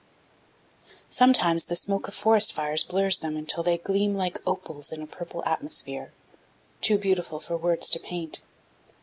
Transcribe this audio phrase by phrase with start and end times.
[1.11, 5.05] Sometimes the smoke of forest fires blurs them until they gleam like opals in a
[5.05, 6.11] purple atmosphere,
[6.81, 8.41] too beautiful for words to paint.